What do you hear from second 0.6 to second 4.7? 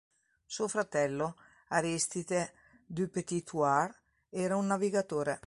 fratello, Aristide Du Petit-Thouars, era un